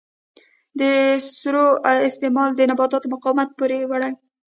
د 0.79 0.81
سرو 1.35 1.65
استعمال 2.09 2.49
د 2.55 2.61
نباتاتو 2.69 3.11
مقاومت 3.13 3.49
پورته 3.57 3.79
وړي. 3.89 4.11